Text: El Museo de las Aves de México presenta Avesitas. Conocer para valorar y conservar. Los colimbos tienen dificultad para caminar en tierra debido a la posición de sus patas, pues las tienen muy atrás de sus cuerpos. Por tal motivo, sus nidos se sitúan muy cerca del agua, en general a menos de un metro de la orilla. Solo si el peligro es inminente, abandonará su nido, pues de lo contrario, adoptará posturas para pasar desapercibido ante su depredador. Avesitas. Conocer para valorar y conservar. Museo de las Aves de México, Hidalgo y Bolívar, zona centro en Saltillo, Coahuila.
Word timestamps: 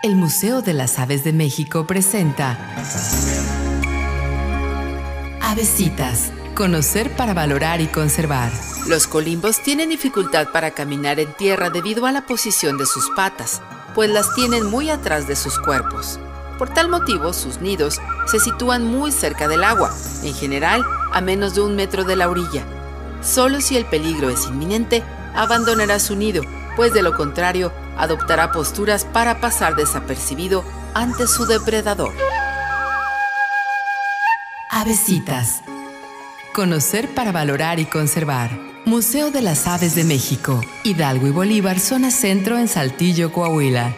El 0.00 0.14
Museo 0.14 0.62
de 0.62 0.74
las 0.74 1.00
Aves 1.00 1.24
de 1.24 1.32
México 1.32 1.84
presenta 1.84 2.56
Avesitas. 5.42 6.30
Conocer 6.54 7.10
para 7.16 7.34
valorar 7.34 7.80
y 7.80 7.88
conservar. 7.88 8.52
Los 8.86 9.08
colimbos 9.08 9.60
tienen 9.60 9.88
dificultad 9.88 10.52
para 10.52 10.70
caminar 10.70 11.18
en 11.18 11.32
tierra 11.32 11.70
debido 11.70 12.06
a 12.06 12.12
la 12.12 12.26
posición 12.26 12.78
de 12.78 12.86
sus 12.86 13.10
patas, 13.16 13.60
pues 13.96 14.08
las 14.08 14.32
tienen 14.36 14.66
muy 14.66 14.88
atrás 14.88 15.26
de 15.26 15.34
sus 15.34 15.58
cuerpos. 15.58 16.20
Por 16.58 16.72
tal 16.72 16.88
motivo, 16.88 17.32
sus 17.32 17.60
nidos 17.60 18.00
se 18.30 18.38
sitúan 18.38 18.84
muy 18.84 19.10
cerca 19.10 19.48
del 19.48 19.64
agua, 19.64 19.92
en 20.22 20.32
general 20.32 20.84
a 21.12 21.20
menos 21.20 21.56
de 21.56 21.62
un 21.62 21.74
metro 21.74 22.04
de 22.04 22.14
la 22.14 22.28
orilla. 22.28 22.64
Solo 23.20 23.60
si 23.60 23.76
el 23.76 23.84
peligro 23.84 24.30
es 24.30 24.46
inminente, 24.46 25.02
abandonará 25.34 25.98
su 25.98 26.14
nido, 26.14 26.42
pues 26.78 26.94
de 26.94 27.02
lo 27.02 27.16
contrario, 27.16 27.72
adoptará 27.96 28.52
posturas 28.52 29.04
para 29.04 29.40
pasar 29.40 29.74
desapercibido 29.74 30.62
ante 30.94 31.26
su 31.26 31.44
depredador. 31.44 32.14
Avesitas. 34.70 35.62
Conocer 36.54 37.12
para 37.16 37.32
valorar 37.32 37.80
y 37.80 37.86
conservar. 37.86 38.56
Museo 38.84 39.32
de 39.32 39.42
las 39.42 39.66
Aves 39.66 39.96
de 39.96 40.04
México, 40.04 40.60
Hidalgo 40.84 41.26
y 41.26 41.30
Bolívar, 41.30 41.80
zona 41.80 42.12
centro 42.12 42.56
en 42.56 42.68
Saltillo, 42.68 43.32
Coahuila. 43.32 43.96